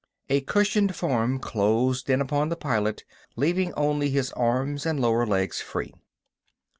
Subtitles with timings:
[0.29, 3.03] A cushioned form closed in upon the pilot,
[3.35, 5.93] leaving only his arms and lower legs free.